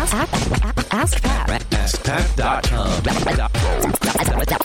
Ask, 0.00 0.14
ask, 0.14 0.94
ask 0.94 1.22
Pat. 1.22 1.60
AskPat.com. 1.70 3.02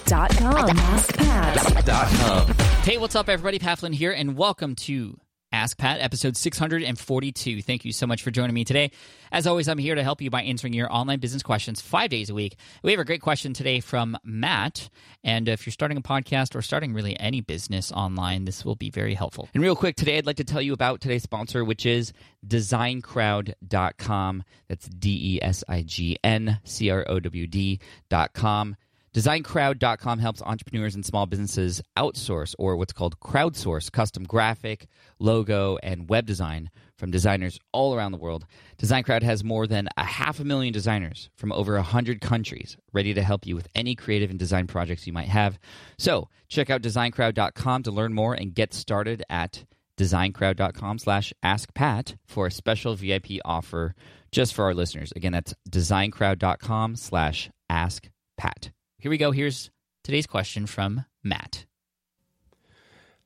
Dot 0.06 0.30
com. 0.38 0.68
AskPat. 0.78 2.54
Hey, 2.86 2.98
what's 2.98 3.18
up, 3.18 3.28
everybody? 3.28 3.60
Pat 3.60 3.80
Flynn 3.80 3.92
here, 3.92 4.14
and 4.14 4.38
welcome 4.38 4.76
to 4.76 5.20
Ask 5.56 5.78
Pat, 5.78 6.02
episode 6.02 6.36
642. 6.36 7.62
Thank 7.62 7.86
you 7.86 7.94
so 7.94 8.06
much 8.06 8.24
for 8.24 8.30
joining 8.30 8.54
me 8.54 8.66
today. 8.66 8.92
As 9.32 9.48
always, 9.48 9.70
I'm 9.70 9.78
here 9.78 9.96
to 9.96 10.04
help 10.04 10.22
you 10.22 10.30
by 10.30 10.42
answering 10.42 10.74
your 10.74 10.92
online 10.92 11.20
business 11.20 11.44
questions 11.44 11.80
five 11.80 12.10
days 12.10 12.30
a 12.30 12.34
week. 12.34 12.58
We 12.84 12.92
have 12.92 13.00
a 13.00 13.06
great 13.06 13.22
question 13.22 13.54
today 13.54 13.80
from 13.80 14.18
Matt. 14.22 14.90
And 15.24 15.48
if 15.48 15.66
you're 15.66 15.72
starting 15.72 15.98
a 15.98 16.02
podcast 16.02 16.56
or 16.56 16.62
starting 16.62 16.94
really 16.94 17.18
any 17.22 17.40
business 17.40 17.90
online, 17.94 18.44
this 18.44 18.66
will 18.66 18.76
be 18.76 18.90
very 18.90 19.14
helpful. 19.14 19.48
And 19.54 19.64
real 19.64 19.78
quick, 19.78 19.96
today 19.96 20.18
I'd 20.18 20.26
like 20.26 20.36
to 20.36 20.44
tell 20.44 20.62
you 20.62 20.74
about 20.74 21.00
today's 21.00 21.24
sponsor, 21.24 21.64
which 21.64 21.86
is 21.86 22.12
designcrowd.com. 22.46 24.44
That's 24.68 24.88
D 24.90 25.36
E 25.36 25.40
S 25.42 25.64
I 25.70 25.84
G 25.84 26.18
N 26.22 26.60
C 26.66 26.90
R 26.90 27.06
O 27.08 27.22
W 27.22 27.48
D.com. 27.48 28.76
DesignCrowd.com 29.16 30.20
helps 30.20 30.42
entrepreneurs 30.42 30.94
and 30.94 31.06
small 31.06 31.26
businesses 31.26 31.82
outsource 31.98 32.54
or 32.60 32.76
what's 32.76 32.92
called 32.92 33.18
crowdsource 33.22 33.90
custom 33.90 34.26
graphic, 34.26 34.88
logo, 35.20 35.78
and 35.82 36.10
web 36.10 36.26
design 36.26 36.70
from 36.98 37.12
designers 37.12 37.58
all 37.72 37.96
around 37.96 38.12
the 38.12 38.18
world. 38.18 38.46
DesignCrowd 38.78 39.24
has 39.24 39.42
more 39.42 39.68
than 39.68 39.88
a 39.96 40.04
half 40.04 40.42
a 40.42 40.44
million 40.44 40.74
designers 40.74 41.30
from 41.38 41.54
over 41.54 41.76
100 41.76 42.20
countries 42.20 42.76
ready 42.92 43.14
to 43.14 43.24
help 43.24 43.48
you 43.48 43.56
with 43.56 43.70
any 43.74 43.96
creative 43.96 44.30
and 44.30 44.38
design 44.38 44.68
projects 44.68 45.08
you 45.08 45.14
might 45.14 45.30
have. 45.30 45.58
So 45.98 46.28
check 46.50 46.70
out 46.70 46.82
DesignCrowd.com 46.82 47.84
to 47.84 47.92
learn 47.92 48.14
more 48.14 48.34
and 48.34 48.54
get 48.54 48.74
started 48.74 49.24
at 49.30 49.64
designcrowd.com 49.98 51.00
slash 51.00 51.32
askpat 51.42 52.18
for 52.26 52.48
a 52.48 52.52
special 52.52 52.96
VIP 52.96 53.40
offer 53.46 53.96
just 54.34 54.54
for 54.54 54.66
our 54.66 54.74
listeners. 54.74 55.14
Again, 55.16 55.32
that's 55.32 55.56
designcrowd.com 55.70 56.98
slash 56.98 57.50
askpat. 57.72 58.72
Here 59.06 59.12
we 59.12 59.20
go. 59.20 59.30
Here's 59.30 59.70
today's 60.04 60.26
question 60.26 60.66
from 60.66 61.06
Matt. 61.24 61.68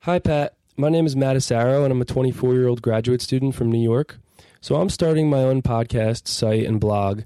Hi, 0.00 0.18
Pat. 0.18 0.54
My 0.76 0.90
name 0.90 1.06
is 1.06 1.16
Matt 1.16 1.36
Asaro, 1.36 1.84
and 1.84 1.90
I'm 1.90 2.02
a 2.02 2.04
24 2.04 2.52
year 2.52 2.68
old 2.68 2.82
graduate 2.82 3.22
student 3.22 3.54
from 3.54 3.72
New 3.72 3.82
York. 3.82 4.18
So 4.60 4.74
I'm 4.74 4.90
starting 4.90 5.30
my 5.30 5.38
own 5.38 5.62
podcast, 5.62 6.28
site, 6.28 6.66
and 6.66 6.78
blog. 6.78 7.22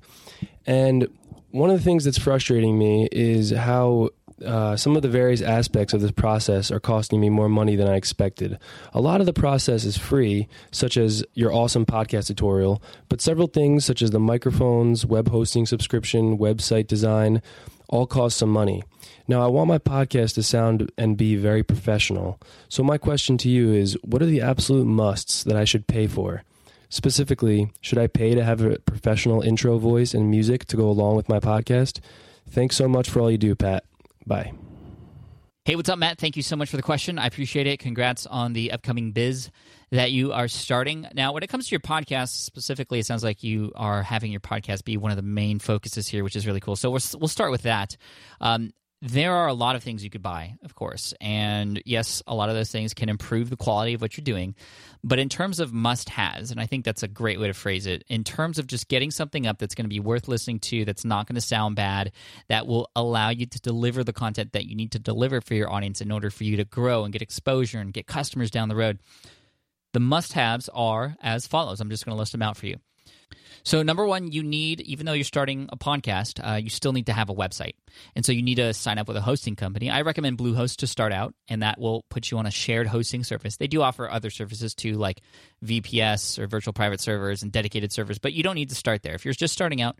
And 0.69 1.09
one 1.51 1.69
of 1.69 1.77
the 1.77 1.83
things 1.83 2.05
that's 2.05 2.17
frustrating 2.17 2.79
me 2.79 3.09
is 3.11 3.51
how 3.51 4.11
uh, 4.47 4.77
some 4.77 4.95
of 4.95 5.03
the 5.03 5.09
various 5.09 5.43
aspects 5.43 5.93
of 5.93 6.01
this 6.01 6.13
process 6.13 6.71
are 6.71 6.79
costing 6.79 7.21
me 7.21 7.31
more 7.31 7.49
money 7.49 7.75
than 7.75 7.89
I 7.89 7.97
expected. 7.97 8.59
A 8.93 9.01
lot 9.01 9.19
of 9.19 9.27
the 9.27 9.33
process 9.33 9.85
is 9.85 9.99
free, 9.99 10.47
such 10.71 10.97
as 10.97 11.25
your 11.35 11.53
awesome 11.53 11.87
podcast 11.87 12.29
tutorial, 12.29 12.81
but 13.09 13.21
several 13.21 13.49
things, 13.49 13.85
such 13.85 14.01
as 14.01 14.13
the 14.13 14.21
microphones, 14.21 15.05
web 15.05 15.29
hosting 15.29 15.67
subscription, 15.67 16.39
website 16.39 16.87
design, 16.87 17.43
all 17.89 18.07
cost 18.07 18.37
some 18.37 18.51
money. 18.51 18.83
Now, 19.27 19.43
I 19.43 19.47
want 19.47 19.69
my 19.69 19.79
podcast 19.79 20.35
to 20.35 20.43
sound 20.43 20.91
and 20.99 21.17
be 21.17 21.37
very 21.37 21.63
professional. 21.63 22.41
So, 22.69 22.83
my 22.83 22.99
question 22.99 23.39
to 23.39 23.49
you 23.49 23.73
is 23.73 23.97
what 24.03 24.23
are 24.23 24.27
the 24.27 24.41
absolute 24.41 24.87
musts 24.87 25.45
that 25.45 25.57
I 25.57 25.65
should 25.65 25.87
pay 25.87 26.07
for? 26.07 26.43
Specifically, 26.89 27.73
should 27.81 27.99
I 27.99 28.07
pay 28.07 28.35
to 28.35 28.45
have 28.45 28.61
a 28.61 28.79
professional 28.81 29.43
intro 29.43 29.79
voice 29.79 30.15
and 30.15 30.31
music 30.31 30.65
to 30.67 30.77
go 30.77 30.89
along 30.89 31.17
with 31.17 31.29
my 31.29 31.41
podcast? 31.41 32.01
Thanks 32.49 32.77
so 32.77 32.87
much 32.89 33.09
for 33.09 33.21
all 33.21 33.31
you 33.31 33.39
do, 33.39 33.55
Pat. 33.55 33.85
Bye. 34.27 34.53
Hey, 35.67 35.77
what's 35.77 35.89
up, 35.89 35.99
Matt? 35.99 36.19
Thank 36.19 36.37
you 36.37 36.43
so 36.43 36.57
much 36.57 36.69
for 36.69 36.77
the 36.77 36.83
question. 36.83 37.19
I 37.19 37.27
appreciate 37.27 37.67
it. 37.67 37.79
Congrats 37.79 38.27
on 38.27 38.53
the 38.53 38.73
upcoming 38.73 39.13
biz 39.13 39.51
that 39.93 40.13
you 40.13 40.31
are 40.31 40.47
starting. 40.47 41.07
Now, 41.15 41.33
when 41.33 41.43
it 41.43 41.47
comes 41.47 41.69
to 41.69 41.71
your 41.71 41.81
podcast 41.81 42.45
specifically, 42.45 42.99
it 42.99 43.07
sounds 43.07 43.25
like 43.25 43.43
you 43.43 43.73
are 43.75 44.03
having 44.03 44.31
your 44.31 44.43
podcast 44.43 44.85
be 44.85 44.99
one 44.99 45.11
of 45.11 45.17
the 45.17 45.23
main 45.23 45.59
focuses 45.59 46.07
here, 46.07 46.23
which 46.23 46.37
is 46.37 46.47
really 46.47 46.61
cool. 46.61 46.77
So 46.77 46.91
we'll, 46.91 47.01
we'll 47.19 47.29
start 47.29 47.51
with 47.51 47.63
that. 47.63 47.97
Um, 48.43 48.75
there 49.07 49.35
are 49.35 49.49
a 49.49 49.53
lot 49.53 49.77
of 49.77 49.83
things 49.83 50.03
you 50.03 50.09
could 50.09 50.23
buy, 50.23 50.55
of 50.65 50.75
course. 50.75 51.13
And 51.21 51.83
yes, 51.85 52.23
a 52.27 52.35
lot 52.35 52.49
of 52.49 52.55
those 52.55 52.71
things 52.71 52.95
can 52.95 53.11
improve 53.11 53.51
the 53.51 53.57
quality 53.57 53.93
of 53.93 54.01
what 54.01 54.17
you're 54.17 54.25
doing. 54.25 54.55
But 55.03 55.19
in 55.19 55.29
terms 55.29 55.61
of 55.61 55.75
must 55.75 56.09
has, 56.09 56.51
and 56.51 56.59
I 56.59 56.65
think 56.65 56.87
that's 56.87 57.03
a 57.03 57.09
great 57.09 57.39
way 57.39 57.49
to 57.49 57.53
phrase 57.53 57.87
it, 57.87 58.03
in 58.09 58.25
terms 58.25 58.59
of 58.59 58.67
just 58.67 58.89
getting 58.89 59.11
something 59.11 59.47
up 59.47 59.59
that's 59.59 59.75
going 59.75 59.85
to 59.85 59.91
be 59.91 60.01
worth 60.01 60.27
listening 60.27 60.59
to, 60.61 60.87
that's 60.87 61.05
not 61.05 61.27
going 61.27 61.35
to 61.35 61.43
sound 61.43 61.77
bad, 61.77 62.13
that 62.49 62.67
will 62.67 62.91
allow 62.97 63.29
you 63.29 63.45
to 63.45 63.61
deliver 63.61 64.05
the 64.05 64.15
content 64.15 64.53
that 64.53 64.65
you 64.65 64.75
need 64.75 64.93
to 64.93 64.99
deliver 64.99 65.43
for 65.43 65.53
your 65.53 65.71
audience 65.71 66.01
in 66.01 66.11
order 66.11 66.31
for 66.31 66.45
you 66.45 66.57
to 66.57 66.65
grow 66.65 67.05
and 67.05 67.13
get 67.13 67.21
exposure 67.21 67.81
and 67.81 67.93
get 67.93 68.07
customers 68.07 68.51
down 68.51 68.71
the 68.71 68.77
road. 68.77 69.01
The 69.93 70.01
must 70.01 70.33
haves 70.33 70.71
are 70.73 71.15
as 71.21 71.47
follows. 71.47 71.83
I'm 71.83 71.91
just 71.91 72.07
going 72.07 72.17
to 72.17 72.19
list 72.19 72.33
them 72.33 72.43
out 72.43 72.57
for 72.57 72.67
you. 72.67 72.79
So, 73.63 73.83
number 73.83 74.07
one, 74.07 74.31
you 74.31 74.43
need, 74.43 74.81
even 74.83 75.07
though 75.07 75.13
you're 75.13 75.25
starting 75.25 75.69
a 75.73 75.77
podcast, 75.77 76.41
uh, 76.47 76.57
you 76.57 76.71
still 76.71 76.93
need 76.93 77.07
to 77.07 77.13
have 77.13 77.31
a 77.31 77.35
website. 77.35 77.75
And 78.15 78.25
so 78.25 78.33
you 78.33 78.43
need 78.43 78.57
to 78.57 78.75
sign 78.75 78.99
up 78.99 79.09
with 79.09 79.17
a 79.17 79.21
hosting 79.21 79.57
company. 79.57 79.91
I 79.91 80.03
recommend 80.03 80.39
Bluehost 80.39 80.77
to 80.79 80.87
start 80.87 81.13
out, 81.13 81.35
and 81.49 81.63
that 81.63 81.79
will 81.79 82.05
put 82.11 82.31
you 82.31 82.39
on 82.39 82.47
a 82.47 82.51
shared 82.51 82.87
hosting 82.87 83.25
service. 83.25 83.57
They 83.57 83.67
do 83.67 83.83
offer 83.83 84.09
other 84.09 84.31
services 84.31 84.75
too, 84.75 84.95
like 84.95 85.21
VPS 85.65 86.39
or 86.39 86.47
virtual 86.47 86.73
private 86.73 87.01
servers 87.01 87.43
and 87.43 87.53
dedicated 87.53 87.93
servers, 87.93 88.19
but 88.19 88.33
you 88.33 88.43
don't 88.43 88.57
need 88.57 88.71
to 88.71 88.75
start 88.75 89.03
there. 89.03 89.15
If 89.15 89.25
you're 89.25 89.35
just 89.35 89.55
starting 89.55 89.81
out, 89.81 89.99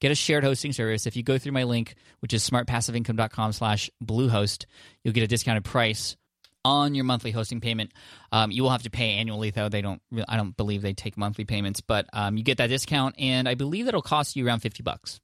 get 0.00 0.10
a 0.10 0.14
shared 0.14 0.44
hosting 0.44 0.72
service. 0.72 1.06
If 1.06 1.16
you 1.16 1.22
go 1.22 1.38
through 1.38 1.52
my 1.52 1.64
link, 1.64 1.94
which 2.20 2.32
is 2.32 2.48
smartpassiveincome.com 2.48 3.52
slash 3.52 3.90
Bluehost, 4.04 4.66
you'll 5.02 5.14
get 5.14 5.24
a 5.24 5.28
discounted 5.28 5.64
price 5.64 6.16
on 6.64 6.94
your 6.94 7.04
monthly 7.04 7.30
hosting 7.30 7.60
payment. 7.60 7.92
Um, 8.32 8.50
you 8.50 8.62
will 8.62 8.70
have 8.70 8.82
to 8.82 8.90
pay 8.90 9.12
annually, 9.12 9.50
though. 9.50 9.68
They 9.68 9.82
don't. 9.82 10.00
I 10.28 10.36
don't 10.36 10.56
believe 10.56 10.82
they 10.82 10.94
take 10.94 11.16
monthly 11.16 11.44
payments, 11.44 11.80
but 11.80 12.06
um, 12.12 12.36
you 12.36 12.44
get 12.44 12.58
that 12.58 12.68
discount, 12.68 13.16
and 13.18 13.48
I 13.48 13.54
believe 13.54 13.84
that'll 13.84 14.02
cost 14.02 14.36
you 14.36 14.46
around 14.46 14.60
fifty 14.60 14.82
bucks 14.82 15.20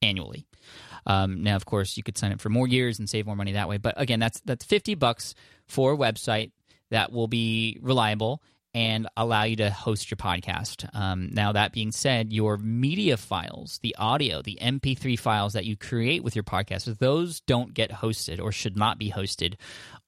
annually. 0.00 0.46
Um, 1.06 1.42
now, 1.42 1.56
of 1.56 1.66
course, 1.66 1.96
you 1.96 2.02
could 2.02 2.16
sign 2.16 2.32
up 2.32 2.40
for 2.40 2.48
more 2.48 2.68
years 2.68 2.98
and 2.98 3.08
save 3.08 3.26
more 3.26 3.36
money 3.36 3.52
that 3.52 3.68
way. 3.68 3.76
But 3.76 3.94
again, 3.96 4.20
that's 4.20 4.40
that's 4.40 4.64
fifty 4.64 4.94
bucks 4.94 5.34
for 5.66 5.92
a 5.92 5.96
website 5.96 6.52
that 6.90 7.12
will 7.12 7.28
be 7.28 7.78
reliable 7.80 8.42
and 8.74 9.06
allow 9.16 9.42
you 9.42 9.56
to 9.56 9.70
host 9.70 10.10
your 10.10 10.16
podcast. 10.16 10.88
Um, 10.94 11.28
now, 11.32 11.52
that 11.52 11.72
being 11.72 11.92
said, 11.92 12.32
your 12.32 12.56
media 12.56 13.16
files, 13.16 13.78
the 13.82 13.94
audio, 13.98 14.40
the 14.40 14.58
MP3 14.60 15.18
files 15.18 15.52
that 15.52 15.66
you 15.66 15.76
create 15.76 16.24
with 16.24 16.34
your 16.34 16.44
podcast, 16.44 16.98
those 16.98 17.40
don't 17.40 17.74
get 17.74 17.90
hosted 17.90 18.40
or 18.42 18.50
should 18.50 18.76
not 18.76 18.98
be 18.98 19.10
hosted 19.10 19.54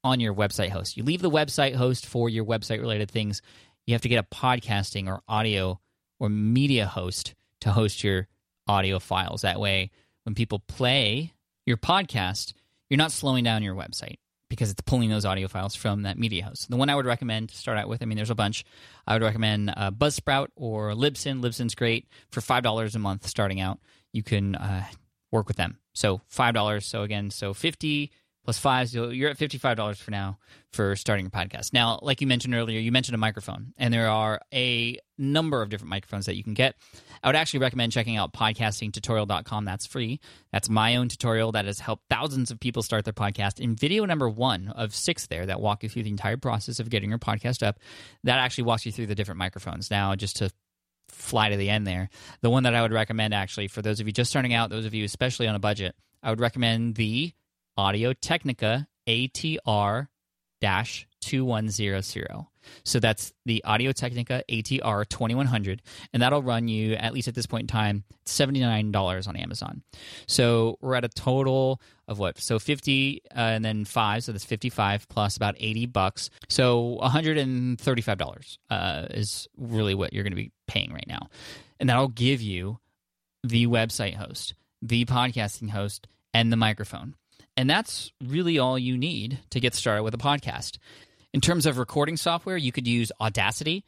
on 0.03 0.19
your 0.19 0.33
website 0.33 0.69
host. 0.69 0.97
You 0.97 1.03
leave 1.03 1.21
the 1.21 1.29
website 1.29 1.75
host 1.75 2.05
for 2.05 2.27
your 2.27 2.45
website 2.45 2.79
related 2.79 3.11
things. 3.11 3.41
You 3.85 3.93
have 3.93 4.01
to 4.01 4.09
get 4.09 4.23
a 4.23 4.35
podcasting 4.35 5.07
or 5.07 5.21
audio 5.27 5.79
or 6.19 6.29
media 6.29 6.87
host 6.87 7.35
to 7.61 7.71
host 7.71 8.03
your 8.03 8.27
audio 8.67 8.97
files. 8.97 9.41
That 9.41 9.59
way, 9.59 9.91
when 10.23 10.33
people 10.33 10.59
play 10.59 11.33
your 11.67 11.77
podcast, 11.77 12.53
you're 12.89 12.97
not 12.97 13.11
slowing 13.11 13.43
down 13.43 13.61
your 13.61 13.75
website 13.75 14.17
because 14.49 14.69
it's 14.69 14.81
pulling 14.81 15.09
those 15.09 15.25
audio 15.25 15.47
files 15.47 15.75
from 15.75 16.03
that 16.03 16.17
media 16.17 16.45
host. 16.45 16.69
The 16.69 16.77
one 16.77 16.89
I 16.89 16.95
would 16.95 17.05
recommend 17.05 17.49
to 17.49 17.57
start 17.57 17.77
out 17.77 17.89
with, 17.89 18.01
I 18.01 18.05
mean, 18.05 18.15
there's 18.15 18.29
a 18.29 18.35
bunch. 18.35 18.63
I 19.07 19.13
would 19.13 19.23
recommend 19.23 19.73
uh, 19.75 19.91
Buzzsprout 19.91 20.47
or 20.55 20.91
Libsyn. 20.91 21.41
Libsyn's 21.41 21.75
great 21.75 22.07
for 22.31 22.41
five 22.41 22.63
dollars 22.63 22.95
a 22.95 22.99
month 22.99 23.27
starting 23.27 23.59
out. 23.59 23.79
You 24.13 24.23
can 24.23 24.55
uh, 24.55 24.85
work 25.31 25.47
with 25.47 25.57
them. 25.57 25.79
So 25.93 26.21
five 26.27 26.53
dollars. 26.53 26.85
So 26.85 27.01
again, 27.03 27.31
so 27.31 27.53
fifty 27.53 28.11
plus 28.45 28.57
five. 28.57 28.87
So 28.89 29.09
you're 29.09 29.29
at 29.29 29.37
fifty-five 29.37 29.75
dollars 29.75 29.99
for 29.99 30.11
now 30.11 30.37
for 30.71 30.95
starting 30.95 31.25
a 31.25 31.29
podcast. 31.29 31.73
Now, 31.73 31.99
like 32.01 32.21
you 32.21 32.27
mentioned 32.27 32.55
earlier, 32.55 32.79
you 32.79 32.91
mentioned 32.91 33.15
a 33.15 33.17
microphone, 33.17 33.73
and 33.77 33.93
there 33.93 34.07
are 34.07 34.39
a 34.53 34.97
number 35.17 35.61
of 35.61 35.69
different 35.69 35.89
microphones 35.89 36.27
that 36.27 36.35
you 36.35 36.43
can 36.43 36.53
get. 36.53 36.75
I 37.23 37.27
would 37.27 37.35
actually 37.35 37.61
recommend 37.61 37.91
checking 37.91 38.17
out 38.17 38.33
podcastingtutorial.com. 38.33 39.65
That's 39.65 39.87
free. 39.87 40.19
That's 40.51 40.69
my 40.69 40.95
own 40.95 41.09
tutorial 41.09 41.51
that 41.53 41.65
has 41.65 41.79
helped 41.79 42.03
thousands 42.09 42.51
of 42.51 42.59
people 42.59 42.83
start 42.83 43.03
their 43.03 43.13
podcast. 43.13 43.59
In 43.59 43.75
video 43.75 44.05
number 44.05 44.29
one 44.29 44.69
of 44.69 44.93
six, 44.93 45.27
there 45.27 45.45
that 45.47 45.59
walk 45.59 45.83
you 45.83 45.89
through 45.89 46.03
the 46.03 46.09
entire 46.09 46.37
process 46.37 46.79
of 46.79 46.89
getting 46.89 47.09
your 47.09 47.19
podcast 47.19 47.65
up, 47.65 47.79
that 48.23 48.37
actually 48.37 48.65
walks 48.65 48.85
you 48.85 48.91
through 48.91 49.07
the 49.07 49.15
different 49.15 49.39
microphones. 49.39 49.89
Now, 49.89 50.15
just 50.15 50.37
to 50.37 50.51
fly 51.09 51.49
to 51.49 51.57
the 51.57 51.69
end 51.69 51.87
there, 51.87 52.09
the 52.41 52.49
one 52.49 52.63
that 52.63 52.75
I 52.75 52.81
would 52.81 52.93
recommend 52.93 53.33
actually 53.33 53.67
for 53.69 53.81
those 53.81 53.99
of 53.99 54.07
you 54.07 54.13
just 54.13 54.29
starting 54.29 54.53
out, 54.53 54.69
those 54.69 54.85
of 54.85 54.93
you 54.93 55.03
especially 55.05 55.47
on 55.47 55.55
a 55.55 55.59
budget, 55.59 55.95
I 56.21 56.29
would 56.29 56.39
recommend 56.39 56.95
the 56.95 57.33
Audio 57.77 58.13
Technica 58.13 58.87
ATR 59.07 60.07
2100. 60.61 62.45
So 62.83 62.99
that's 62.99 63.33
the 63.45 63.63
Audio 63.63 63.91
Technica 63.91 64.43
ATR 64.49 65.07
2100, 65.07 65.81
and 66.13 66.21
that'll 66.21 66.41
run 66.41 66.67
you, 66.67 66.93
at 66.93 67.13
least 67.13 67.27
at 67.27 67.35
this 67.35 67.45
point 67.45 67.63
in 67.63 67.67
time, 67.67 68.03
$79 68.25 69.27
on 69.27 69.35
Amazon. 69.35 69.83
So 70.27 70.77
we're 70.81 70.95
at 70.95 71.03
a 71.05 71.09
total 71.09 71.81
of 72.07 72.19
what? 72.19 72.39
So 72.39 72.57
50 72.59 73.21
uh, 73.31 73.39
and 73.39 73.65
then 73.65 73.85
5, 73.85 74.23
so 74.23 74.31
that's 74.31 74.45
55 74.45 75.07
plus 75.07 75.37
about 75.37 75.55
80 75.59 75.87
bucks. 75.87 76.29
So 76.49 76.99
$135 77.01 78.57
uh, 78.69 79.05
is 79.11 79.47
really 79.57 79.93
what 79.95 80.13
you're 80.13 80.23
going 80.23 80.31
to 80.31 80.37
be 80.37 80.51
paying 80.67 80.91
right 80.91 81.07
now. 81.07 81.29
And 81.79 81.89
that'll 81.89 82.07
give 82.07 82.41
you 82.41 82.79
the 83.43 83.67
website 83.67 84.15
host, 84.15 84.55
the 84.81 85.05
podcasting 85.05 85.69
host, 85.69 86.07
and 86.33 86.51
the 86.51 86.57
microphone. 86.57 87.15
And 87.57 87.69
that's 87.69 88.11
really 88.23 88.59
all 88.59 88.77
you 88.77 88.97
need 88.97 89.39
to 89.51 89.59
get 89.59 89.73
started 89.75 90.03
with 90.03 90.13
a 90.13 90.17
podcast. 90.17 90.77
In 91.33 91.41
terms 91.41 91.65
of 91.65 91.77
recording 91.77 92.17
software, 92.17 92.57
you 92.57 92.71
could 92.71 92.87
use 92.87 93.11
Audacity, 93.19 93.83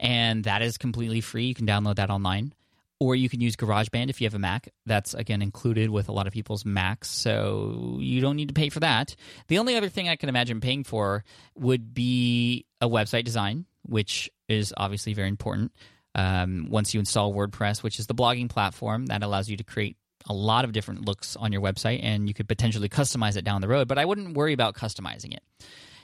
and 0.00 0.44
that 0.44 0.62
is 0.62 0.78
completely 0.78 1.20
free. 1.20 1.44
You 1.46 1.54
can 1.54 1.66
download 1.66 1.96
that 1.96 2.10
online. 2.10 2.54
or 3.02 3.16
you 3.16 3.28
can 3.28 3.40
use 3.40 3.56
GarageBand 3.56 4.10
if 4.10 4.20
you 4.20 4.26
have 4.26 4.34
a 4.34 4.38
Mac. 4.38 4.68
That's 4.86 5.12
again 5.12 5.42
included 5.42 5.90
with 5.90 6.08
a 6.08 6.12
lot 6.12 6.28
of 6.28 6.32
people's 6.32 6.64
Macs, 6.64 7.10
so 7.10 7.96
you 8.00 8.20
don't 8.20 8.36
need 8.36 8.46
to 8.46 8.54
pay 8.54 8.68
for 8.68 8.78
that. 8.78 9.16
The 9.48 9.58
only 9.58 9.74
other 9.74 9.88
thing 9.88 10.08
I 10.08 10.14
can 10.14 10.28
imagine 10.28 10.60
paying 10.60 10.84
for 10.84 11.24
would 11.56 11.92
be 11.94 12.64
a 12.80 12.88
website 12.88 13.24
design, 13.24 13.66
which 13.82 14.30
is 14.48 14.72
obviously 14.76 15.14
very 15.14 15.28
important. 15.28 15.72
Um, 16.14 16.68
once 16.70 16.94
you 16.94 17.00
install 17.00 17.34
WordPress, 17.34 17.82
which 17.82 17.98
is 17.98 18.06
the 18.06 18.14
blogging 18.14 18.48
platform 18.48 19.06
that 19.06 19.24
allows 19.24 19.48
you 19.48 19.56
to 19.56 19.64
create 19.64 19.96
a 20.28 20.32
lot 20.32 20.64
of 20.64 20.72
different 20.72 21.04
looks 21.04 21.36
on 21.36 21.52
your 21.52 21.60
website, 21.60 22.00
and 22.02 22.28
you 22.28 22.34
could 22.34 22.48
potentially 22.48 22.88
customize 22.88 23.36
it 23.36 23.44
down 23.44 23.60
the 23.60 23.68
road. 23.68 23.88
But 23.88 23.98
I 23.98 24.04
wouldn't 24.04 24.36
worry 24.36 24.52
about 24.52 24.74
customizing 24.74 25.34
it. 25.34 25.42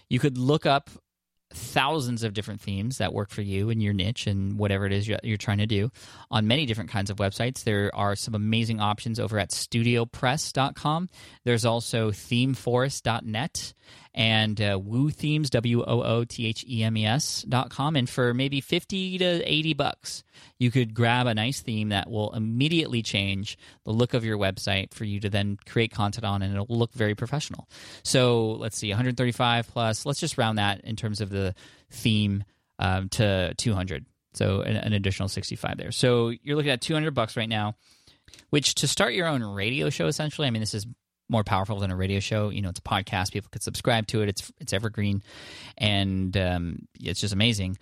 You 0.09 0.19
could 0.19 0.39
look 0.39 0.67
up 0.67 0.91
thousands 1.51 2.25
of 2.25 2.35
different 2.35 2.61
themes 2.61 2.99
that 2.99 3.15
work 3.15 3.31
for 3.31 3.41
you 3.41 3.71
and 3.71 3.83
your 3.83 3.95
niche 3.95 4.27
and 4.27 4.59
whatever 4.59 4.85
it 4.85 4.93
is 4.93 5.09
you're 5.09 5.39
trying 5.39 5.57
to 5.57 5.67
do 5.67 5.91
on 6.31 6.47
many 6.47 6.67
different 6.67 6.91
kinds 6.91 7.09
of 7.09 7.17
websites. 7.17 7.65
There 7.65 7.91
are 7.95 8.15
some 8.17 8.35
amazing 8.35 8.81
options 8.81 9.19
over 9.19 9.39
at 9.39 9.51
studiopress.com. 9.51 11.09
There's 11.45 11.65
also 11.65 12.11
themeforest.net 12.11 13.73
and 14.15 14.61
uh, 14.61 14.79
Woo 14.83 15.11
Themes, 15.11 15.51
W 15.51 15.83
O 15.83 16.03
O 16.03 16.25
T 16.25 16.47
H 16.47 16.65
E 16.69 16.83
M 16.83 16.97
E 16.97 17.07
S 17.07 17.43
dot 17.43 17.71
com. 17.71 17.97
And 17.97 18.09
for 18.09 18.35
maybe 18.35 18.61
50 18.61 19.19
to 19.19 19.43
80 19.45 19.75
bucks, 19.75 20.25
you 20.59 20.71
could 20.71 20.95
grab 20.95 21.27
a 21.27 21.35
nice 21.35 21.61
theme 21.61 21.91
that 21.91 22.11
will 22.11 22.33
immediately 22.35 23.03
change 23.03 23.59
the 23.85 23.93
look 23.93 24.15
of 24.15 24.25
your 24.25 24.39
website 24.39 24.93
for 24.93 25.05
you 25.05 25.21
to 25.21 25.31
then 25.31 25.59
create 25.67 25.93
content 25.93 26.25
on, 26.25 26.43
and 26.43 26.53
it'll 26.55 26.67
look 26.69 26.93
very 26.93 27.15
professional. 27.15 27.69
So 28.03 28.53
let's 28.53 28.77
see, 28.77 28.91
135 28.91 29.69
plus, 29.69 30.07
let's 30.07 30.21
just 30.21 30.39
round 30.39 30.59
that 30.59 30.81
in 30.83 30.97
terms 30.97 31.21
of 31.21 31.31
the 31.31 31.55
theme 31.91 32.45
um, 32.79 33.09
to 33.11 33.55
200. 33.55 34.07
So 34.35 34.61
an, 34.61 34.77
an 34.77 34.93
additional 34.93 35.29
65 35.29 35.77
there. 35.77 35.93
So 35.93 36.29
you're 36.29 36.57
looking 36.57 36.71
at 36.71 36.81
200 36.81 37.13
bucks 37.15 37.37
right 37.37 37.49
now 37.49 37.75
which 38.51 38.75
to 38.77 38.89
start 38.89 39.15
your 39.15 39.27
own 39.27 39.43
radio 39.43 39.89
show 39.89 40.07
essentially 40.07 40.47
i 40.47 40.51
mean 40.51 40.61
this 40.61 40.75
is 40.75 40.87
more 41.29 41.45
powerful 41.45 41.79
than 41.79 41.91
a 41.91 41.97
radio 41.97 42.21
show. 42.21 42.49
You 42.49 42.63
know, 42.63 42.71
it's 42.71 42.79
a 42.79 42.83
podcast. 42.83 43.33
People 43.33 43.49
could 43.51 43.63
subscribe 43.63 44.07
to 44.09 44.23
it. 44.23 44.29
It's 44.29 44.53
it's 44.59 44.73
evergreen, 44.73 45.23
and 45.77 46.37
um, 46.37 46.89
it's 46.99 47.21
just 47.21 47.35
amazing. 47.35 47.79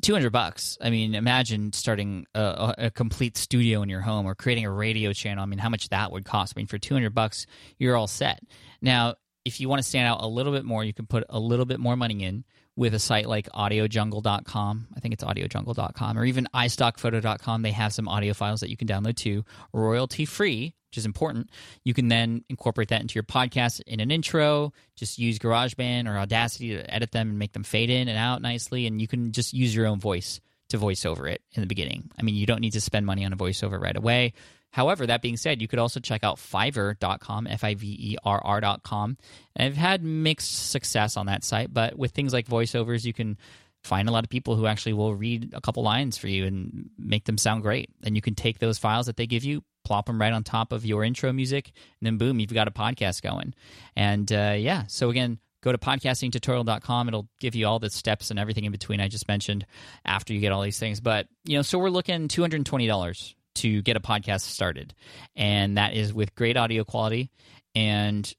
Two 0.00 0.14
hundred 0.14 0.30
bucks. 0.30 0.78
I 0.80 0.90
mean, 0.90 1.14
imagine 1.14 1.72
starting 1.72 2.26
a, 2.34 2.74
a, 2.78 2.90
complete 2.90 3.36
studio 3.36 3.82
in 3.82 3.88
your 3.88 4.00
home 4.00 4.26
or 4.26 4.34
creating 4.34 4.64
a 4.64 4.70
radio 4.70 5.12
channel. 5.12 5.42
I 5.42 5.46
mean, 5.46 5.58
how 5.58 5.68
much 5.68 5.90
that 5.90 6.10
would 6.10 6.24
cost? 6.24 6.54
I 6.56 6.60
mean, 6.60 6.66
for 6.66 6.78
two 6.78 6.94
hundred 6.94 7.14
bucks, 7.14 7.46
you're 7.78 7.94
all 7.94 8.06
set. 8.06 8.40
Now, 8.80 9.14
if 9.44 9.60
you 9.60 9.68
want 9.68 9.82
to 9.82 9.88
stand 9.88 10.08
out 10.08 10.22
a 10.22 10.26
little 10.26 10.52
bit 10.52 10.64
more, 10.64 10.84
you 10.84 10.94
can 10.94 11.06
put 11.06 11.24
a 11.28 11.38
little 11.38 11.66
bit 11.66 11.78
more 11.78 11.96
money 11.96 12.24
in 12.24 12.44
with 12.76 12.94
a 12.94 12.98
site 12.98 13.28
like 13.28 13.48
audiojungle.com. 13.50 14.88
I 14.96 15.00
think 15.00 15.14
it's 15.14 15.24
audiojungle.com 15.24 16.18
or 16.18 16.24
even 16.24 16.48
istockphoto.com. 16.54 17.62
They 17.62 17.72
have 17.72 17.92
some 17.92 18.08
audio 18.08 18.32
files 18.32 18.60
that 18.60 18.70
you 18.70 18.76
can 18.76 18.88
download 18.88 19.16
too, 19.16 19.44
royalty 19.72 20.24
free, 20.24 20.74
which 20.92 20.98
is 20.98 21.06
important. 21.06 21.48
You 21.84 21.94
can 21.94 22.08
then 22.08 22.44
incorporate 22.50 22.88
that 22.88 23.00
into 23.00 23.14
your 23.14 23.22
podcast 23.22 23.80
in 23.86 24.00
an 24.00 24.10
intro. 24.10 24.74
Just 24.94 25.18
use 25.18 25.38
GarageBand 25.38 26.06
or 26.06 26.18
Audacity 26.18 26.76
to 26.76 26.94
edit 26.94 27.12
them 27.12 27.30
and 27.30 27.38
make 27.38 27.54
them 27.54 27.62
fade 27.62 27.88
in 27.88 28.08
and 28.08 28.18
out 28.18 28.42
nicely. 28.42 28.86
And 28.86 29.00
you 29.00 29.08
can 29.08 29.32
just 29.32 29.54
use 29.54 29.74
your 29.74 29.86
own 29.86 29.98
voice 29.98 30.42
to 30.68 30.76
voice 30.76 31.06
over 31.06 31.26
it 31.26 31.40
in 31.52 31.62
the 31.62 31.66
beginning. 31.66 32.10
I 32.18 32.22
mean, 32.22 32.34
you 32.34 32.44
don't 32.44 32.60
need 32.60 32.74
to 32.74 32.80
spend 32.82 33.06
money 33.06 33.24
on 33.24 33.32
a 33.32 33.38
voiceover 33.38 33.80
right 33.80 33.96
away. 33.96 34.34
However, 34.70 35.06
that 35.06 35.22
being 35.22 35.38
said, 35.38 35.62
you 35.62 35.68
could 35.68 35.78
also 35.78 35.98
check 35.98 36.24
out 36.24 36.36
Fiverr.com, 36.36 37.46
F 37.46 37.64
I 37.64 37.74
V 37.74 37.86
E 37.86 38.16
R 38.22 38.42
R.com. 38.44 39.16
I've 39.56 39.76
had 39.76 40.04
mixed 40.04 40.70
success 40.70 41.16
on 41.16 41.24
that 41.24 41.42
site, 41.42 41.72
but 41.72 41.96
with 41.96 42.10
things 42.10 42.34
like 42.34 42.48
voiceovers, 42.48 43.06
you 43.06 43.14
can 43.14 43.38
find 43.82 44.10
a 44.10 44.12
lot 44.12 44.24
of 44.24 44.30
people 44.30 44.56
who 44.56 44.66
actually 44.66 44.92
will 44.92 45.14
read 45.14 45.54
a 45.54 45.60
couple 45.62 45.82
lines 45.82 46.18
for 46.18 46.28
you 46.28 46.44
and 46.44 46.90
make 46.98 47.24
them 47.24 47.38
sound 47.38 47.62
great. 47.62 47.88
And 48.04 48.14
you 48.14 48.20
can 48.20 48.34
take 48.34 48.58
those 48.58 48.78
files 48.78 49.06
that 49.06 49.16
they 49.16 49.26
give 49.26 49.42
you, 49.42 49.62
plop 49.84 50.06
them 50.06 50.20
right 50.20 50.32
on 50.32 50.44
top 50.44 50.72
of 50.72 50.84
your 50.86 51.04
intro 51.04 51.32
music, 51.32 51.72
and 52.00 52.06
then 52.06 52.18
boom, 52.18 52.40
you've 52.40 52.52
got 52.52 52.68
a 52.68 52.70
podcast 52.70 53.22
going. 53.22 53.54
And 53.96 54.30
uh, 54.32 54.54
yeah, 54.56 54.84
so 54.86 55.10
again, 55.10 55.38
go 55.62 55.72
to 55.72 55.78
podcastingtutorial.com. 55.78 57.08
It'll 57.08 57.28
give 57.40 57.54
you 57.54 57.66
all 57.66 57.78
the 57.78 57.90
steps 57.90 58.30
and 58.30 58.38
everything 58.38 58.64
in 58.64 58.72
between 58.72 59.00
I 59.00 59.08
just 59.08 59.28
mentioned 59.28 59.66
after 60.04 60.32
you 60.32 60.40
get 60.40 60.52
all 60.52 60.62
these 60.62 60.78
things. 60.78 61.00
But, 61.00 61.28
you 61.44 61.56
know, 61.56 61.62
so 61.62 61.78
we're 61.78 61.90
looking 61.90 62.28
$220 62.28 63.34
to 63.54 63.82
get 63.82 63.96
a 63.96 64.00
podcast 64.00 64.42
started. 64.42 64.94
And 65.36 65.76
that 65.78 65.94
is 65.94 66.12
with 66.12 66.34
great 66.34 66.56
audio 66.56 66.84
quality 66.84 67.30
and 67.74 68.32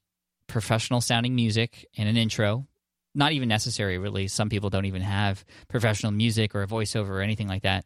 professional 0.46 1.00
sounding 1.00 1.34
music 1.34 1.86
and 1.96 2.08
an 2.08 2.16
intro 2.16 2.66
not 3.14 3.32
even 3.32 3.48
necessary 3.48 3.96
really 3.96 4.28
some 4.28 4.48
people 4.48 4.70
don't 4.70 4.84
even 4.84 5.02
have 5.02 5.44
professional 5.68 6.12
music 6.12 6.54
or 6.54 6.62
a 6.62 6.66
voiceover 6.66 7.08
or 7.10 7.20
anything 7.22 7.48
like 7.48 7.62
that 7.62 7.84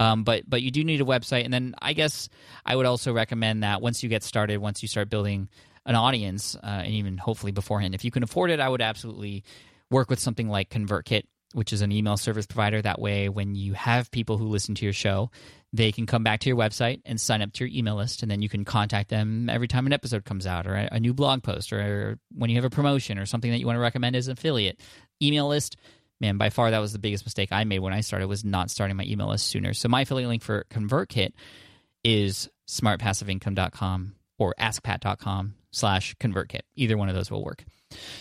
um, 0.00 0.24
but 0.24 0.42
but 0.48 0.62
you 0.62 0.70
do 0.70 0.82
need 0.82 1.00
a 1.00 1.04
website. 1.04 1.44
And 1.44 1.52
then 1.52 1.74
i 1.80 1.92
guess 1.92 2.28
i 2.66 2.74
would 2.74 2.86
also 2.86 3.12
recommend 3.12 3.62
that 3.62 3.80
once 3.80 4.02
you 4.02 4.08
get 4.08 4.22
started 4.22 4.58
once 4.58 4.82
you 4.82 4.88
start 4.88 5.08
building 5.08 5.48
an 5.86 5.94
audience 5.94 6.56
uh, 6.56 6.66
and 6.66 6.94
even 6.94 7.18
hopefully 7.18 7.52
beforehand 7.52 7.94
if 7.94 8.04
you 8.04 8.10
can 8.10 8.22
afford 8.22 8.50
it 8.50 8.60
i 8.60 8.68
would 8.68 8.82
absolutely 8.82 9.44
work 9.90 10.10
with 10.10 10.18
something 10.18 10.48
like 10.48 10.70
convertkit 10.70 11.24
which 11.52 11.72
is 11.72 11.82
an 11.82 11.90
email 11.90 12.16
service 12.16 12.46
provider. 12.46 12.80
That 12.80 13.00
way 13.00 13.28
when 13.28 13.54
you 13.54 13.72
have 13.74 14.10
people 14.10 14.38
who 14.38 14.46
listen 14.46 14.74
to 14.76 14.84
your 14.84 14.92
show 14.92 15.30
they 15.72 15.92
can 15.92 16.04
come 16.04 16.24
back 16.24 16.40
to 16.40 16.48
your 16.48 16.58
website 16.58 17.00
and 17.04 17.20
sign 17.20 17.42
up 17.42 17.52
to 17.52 17.64
your 17.64 17.76
email 17.76 17.94
list 17.94 18.22
and 18.22 18.30
then 18.30 18.42
you 18.42 18.48
can 18.48 18.64
contact 18.64 19.08
them 19.08 19.48
every 19.48 19.68
time 19.68 19.86
an 19.86 19.92
episode 19.92 20.24
comes 20.24 20.44
out 20.44 20.66
or 20.66 20.74
a, 20.74 20.98
new 20.98 21.14
blog 21.14 21.44
post 21.44 21.72
or 21.72 22.18
when 22.34 22.50
you 22.50 22.56
have 22.56 22.64
a 22.64 22.70
promotion 22.70 23.18
or 23.18 23.26
something 23.26 23.52
that 23.52 23.58
you 23.58 23.66
want 23.66 23.76
to 23.76 23.80
recommend 23.80 24.16
as 24.16 24.26
an 24.26 24.32
affiliate. 24.32 24.80
Email 25.22 25.46
list 25.46 25.76
man 26.20 26.36
by 26.36 26.50
far 26.50 26.70
that 26.70 26.78
was 26.78 26.92
the 26.92 26.98
biggest 26.98 27.24
mistake 27.24 27.50
i 27.52 27.64
made 27.64 27.78
when 27.78 27.92
i 27.92 28.00
started 28.00 28.26
was 28.28 28.44
not 28.44 28.70
starting 28.70 28.96
my 28.96 29.04
email 29.04 29.28
list 29.28 29.46
sooner. 29.46 29.74
So 29.74 29.88
my 29.88 30.02
affiliate 30.02 30.28
link 30.28 30.42
for 30.42 30.64
convertkit 30.70 31.32
is 32.04 32.48
smartpassiveincome.com 32.68 34.14
or 34.38 34.54
askpat.com 34.58 35.54
slash 35.70 36.14
convertkit. 36.16 36.60
Either 36.76 36.96
one 36.96 37.08
of 37.08 37.14
those 37.14 37.30
will 37.30 37.44
work. 37.44 37.64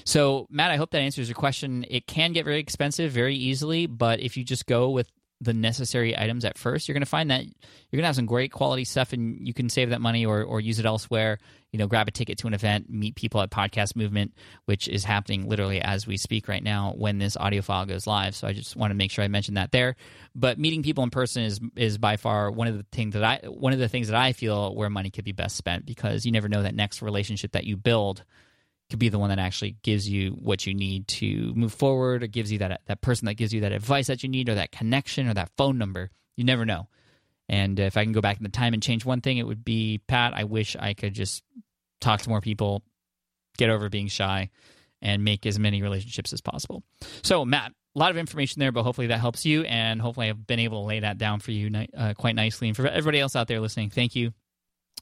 So 0.03 0.47
matt 0.49 0.71
i 0.71 0.75
hope 0.77 0.91
that 0.91 1.01
answers 1.01 1.29
your 1.29 1.35
question. 1.35 1.85
It 1.89 2.07
can 2.07 2.33
get 2.33 2.45
very 2.45 2.59
expensive 2.59 3.11
very 3.11 3.35
easily 3.35 3.85
but 3.85 4.19
if 4.19 4.37
you 4.37 4.43
just 4.43 4.65
go 4.65 4.89
with 4.89 5.09
the 5.41 5.53
necessary 5.53 6.17
items 6.17 6.43
at 6.43 6.57
first, 6.57 6.87
you're 6.87 6.93
going 6.93 7.01
to 7.01 7.09
find 7.09 7.31
that 7.31 7.43
you're 7.43 7.97
going 7.97 8.03
to 8.03 8.07
have 8.07 8.15
some 8.15 8.25
great 8.25 8.51
quality 8.51 8.83
stuff 8.83 9.13
and 9.13 9.47
you 9.47 9.53
can 9.53 9.69
save 9.69 9.91
that 9.91 10.01
money 10.01 10.25
or, 10.25 10.43
or 10.43 10.59
use 10.59 10.79
it 10.79 10.85
elsewhere. 10.85 11.37
You 11.71 11.79
know, 11.79 11.87
grab 11.87 12.07
a 12.07 12.11
ticket 12.11 12.39
to 12.39 12.47
an 12.47 12.53
event, 12.53 12.89
meet 12.89 13.15
people 13.15 13.41
at 13.41 13.51
Podcast 13.51 13.95
Movement, 13.95 14.33
which 14.65 14.87
is 14.87 15.03
happening 15.03 15.47
literally 15.47 15.79
as 15.81 16.05
we 16.05 16.17
speak 16.17 16.47
right 16.47 16.63
now 16.63 16.93
when 16.97 17.19
this 17.19 17.37
audio 17.37 17.61
file 17.61 17.85
goes 17.85 18.05
live. 18.05 18.35
So 18.35 18.47
I 18.47 18.53
just 18.53 18.75
want 18.75 18.91
to 18.91 18.95
make 18.95 19.11
sure 19.11 19.23
I 19.23 19.27
mention 19.27 19.53
that 19.53 19.71
there. 19.71 19.95
But 20.35 20.59
meeting 20.59 20.83
people 20.83 21.03
in 21.03 21.09
person 21.09 21.43
is 21.43 21.59
is 21.75 21.97
by 21.97 22.17
far 22.17 22.51
one 22.51 22.67
of 22.67 22.75
the 22.75 22.85
things 22.91 23.13
that 23.13 23.23
I 23.23 23.47
one 23.47 23.71
of 23.71 23.79
the 23.79 23.87
things 23.87 24.07
that 24.07 24.17
I 24.17 24.33
feel 24.33 24.75
where 24.75 24.89
money 24.89 25.11
could 25.11 25.25
be 25.25 25.31
best 25.31 25.55
spent 25.55 25.85
because 25.85 26.25
you 26.25 26.31
never 26.31 26.49
know 26.49 26.63
that 26.63 26.75
next 26.75 27.01
relationship 27.01 27.51
that 27.53 27.65
you 27.65 27.77
build 27.77 28.23
could 28.89 28.99
be 28.99 29.09
the 29.09 29.19
one 29.19 29.29
that 29.29 29.39
actually 29.39 29.77
gives 29.83 30.09
you 30.09 30.31
what 30.31 30.65
you 30.65 30.73
need 30.73 31.07
to 31.07 31.53
move 31.55 31.73
forward 31.73 32.23
or 32.23 32.27
gives 32.27 32.51
you 32.51 32.59
that 32.59 32.81
that 32.87 33.01
person 33.01 33.27
that 33.27 33.35
gives 33.35 33.53
you 33.53 33.61
that 33.61 33.71
advice 33.71 34.07
that 34.07 34.23
you 34.23 34.29
need 34.29 34.49
or 34.49 34.55
that 34.55 34.71
connection 34.71 35.27
or 35.27 35.33
that 35.33 35.51
phone 35.57 35.77
number. 35.77 36.09
You 36.35 36.43
never 36.43 36.65
know. 36.65 36.87
And 37.47 37.79
if 37.79 37.97
i 37.97 38.03
can 38.03 38.13
go 38.13 38.21
back 38.21 38.37
in 38.37 38.43
the 38.43 38.49
time 38.49 38.73
and 38.73 38.81
change 38.81 39.05
one 39.05 39.21
thing 39.21 39.37
it 39.37 39.47
would 39.47 39.65
be 39.65 40.01
pat 40.07 40.33
i 40.35 40.43
wish 40.43 40.75
i 40.79 40.93
could 40.93 41.13
just 41.13 41.43
talk 41.99 42.21
to 42.21 42.29
more 42.29 42.41
people 42.41 42.83
get 43.57 43.69
over 43.69 43.89
being 43.89 44.07
shy 44.07 44.49
and 45.01 45.23
make 45.23 45.45
as 45.45 45.57
many 45.57 45.81
relationships 45.81 46.31
as 46.31 46.41
possible. 46.41 46.83
So 47.23 47.45
matt 47.45 47.71
a 47.95 47.99
lot 47.99 48.11
of 48.11 48.17
information 48.17 48.59
there 48.59 48.71
but 48.71 48.83
hopefully 48.83 49.07
that 49.07 49.19
helps 49.19 49.45
you 49.45 49.63
and 49.63 49.99
hopefully 49.99 50.29
i've 50.29 50.45
been 50.45 50.59
able 50.59 50.83
to 50.83 50.87
lay 50.87 50.99
that 50.99 51.17
down 51.17 51.39
for 51.39 51.51
you 51.51 51.87
uh, 51.97 52.13
quite 52.13 52.35
nicely. 52.35 52.67
And 52.67 52.77
for 52.77 52.87
everybody 52.87 53.19
else 53.19 53.35
out 53.35 53.47
there 53.47 53.59
listening 53.59 53.89
thank 53.89 54.15
you. 54.15 54.31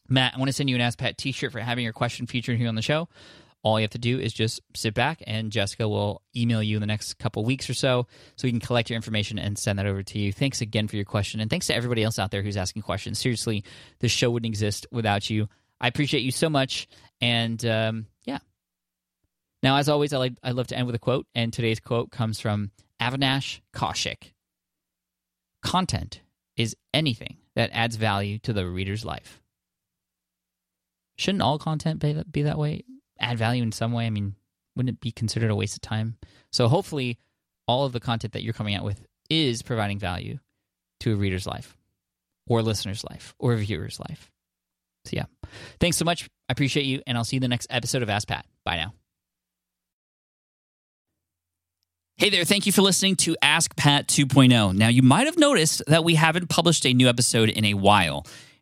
Matt 0.07 0.33
i 0.35 0.37
want 0.37 0.47
to 0.47 0.53
send 0.53 0.69
you 0.69 0.75
an 0.75 0.81
ask 0.81 0.97
pat 0.97 1.17
t-shirt 1.17 1.51
for 1.51 1.59
having 1.59 1.83
your 1.83 1.93
question 1.93 2.27
featured 2.27 2.57
here 2.57 2.69
on 2.69 2.75
the 2.75 2.81
show 2.81 3.09
all 3.67 3.79
you 3.79 3.83
have 3.83 3.91
to 3.91 3.97
do 3.97 4.19
is 4.19 4.33
just 4.33 4.61
sit 4.75 4.93
back 4.93 5.21
and 5.27 5.51
Jessica 5.51 5.87
will 5.87 6.21
email 6.35 6.63
you 6.63 6.77
in 6.77 6.81
the 6.81 6.87
next 6.87 7.17
couple 7.19 7.43
weeks 7.43 7.69
or 7.69 7.73
so 7.73 8.07
so 8.35 8.47
we 8.47 8.51
can 8.51 8.59
collect 8.59 8.89
your 8.89 8.95
information 8.95 9.37
and 9.37 9.57
send 9.57 9.77
that 9.77 9.85
over 9.85 10.03
to 10.03 10.19
you. 10.19 10.31
Thanks 10.31 10.61
again 10.61 10.87
for 10.87 10.95
your 10.95 11.05
question. 11.05 11.39
And 11.41 11.49
thanks 11.49 11.67
to 11.67 11.75
everybody 11.75 12.03
else 12.03 12.17
out 12.17 12.31
there 12.31 12.41
who's 12.41 12.57
asking 12.57 12.83
questions. 12.83 13.19
Seriously, 13.19 13.63
this 13.99 14.11
show 14.11 14.31
wouldn't 14.31 14.49
exist 14.49 14.87
without 14.91 15.29
you. 15.29 15.49
I 15.81 15.87
appreciate 15.87 16.21
you 16.21 16.31
so 16.31 16.49
much. 16.49 16.87
And 17.19 17.63
um, 17.65 18.05
yeah. 18.23 18.39
Now, 19.61 19.77
as 19.77 19.89
always, 19.89 20.13
I, 20.13 20.17
like, 20.17 20.33
I 20.41 20.51
love 20.51 20.67
to 20.67 20.77
end 20.77 20.87
with 20.87 20.95
a 20.95 20.99
quote. 20.99 21.27
And 21.35 21.51
today's 21.51 21.79
quote 21.79 22.09
comes 22.09 22.39
from 22.39 22.71
Avinash 23.01 23.59
Kaushik 23.73 24.31
Content 25.61 26.21
is 26.55 26.75
anything 26.93 27.37
that 27.55 27.69
adds 27.73 27.97
value 27.97 28.39
to 28.39 28.53
the 28.53 28.67
reader's 28.67 29.03
life. 29.03 29.41
Shouldn't 31.17 31.41
all 31.41 31.57
content 31.57 31.99
be 31.99 32.43
that 32.43 32.57
way? 32.57 32.83
Add 33.19 33.37
value 33.37 33.63
in 33.63 33.71
some 33.71 33.91
way? 33.91 34.05
I 34.05 34.09
mean, 34.09 34.35
wouldn't 34.75 34.95
it 34.95 35.01
be 35.01 35.11
considered 35.11 35.51
a 35.51 35.55
waste 35.55 35.75
of 35.75 35.81
time? 35.81 36.17
So 36.51 36.67
hopefully, 36.67 37.17
all 37.67 37.85
of 37.85 37.93
the 37.93 37.99
content 37.99 38.33
that 38.33 38.43
you're 38.43 38.53
coming 38.53 38.75
out 38.75 38.83
with 38.83 39.05
is 39.29 39.61
providing 39.61 39.99
value 39.99 40.39
to 41.01 41.13
a 41.13 41.15
reader's 41.15 41.45
life, 41.45 41.75
or 42.47 42.61
listener's 42.61 43.03
life, 43.03 43.35
or 43.39 43.55
viewer's 43.55 43.99
life. 43.99 44.31
So 45.05 45.15
yeah, 45.15 45.25
thanks 45.79 45.97
so 45.97 46.05
much. 46.05 46.29
I 46.49 46.51
appreciate 46.51 46.85
you, 46.85 47.01
and 47.05 47.17
I'll 47.17 47.23
see 47.23 47.35
you 47.35 47.39
in 47.39 47.41
the 47.41 47.47
next 47.47 47.67
episode 47.69 48.03
of 48.03 48.09
Ask 48.09 48.27
Pat. 48.27 48.45
Bye 48.63 48.77
now. 48.77 48.93
Hey 52.17 52.31
there, 52.31 52.45
thank 52.45 52.65
you 52.65 52.71
for 52.71 52.81
listening 52.81 53.15
to 53.17 53.37
Ask 53.43 53.75
Pat 53.75 54.07
2.0. 54.07 54.75
Now, 54.75 54.87
you 54.87 55.03
might 55.03 55.27
have 55.27 55.37
noticed 55.37 55.83
that 55.85 56.03
we 56.03 56.15
haven't 56.15 56.49
published 56.49 56.83
a 56.87 56.93
new 56.93 57.07
episode 57.07 57.49
in 57.49 57.63
a 57.63 57.75
while. 57.75 58.25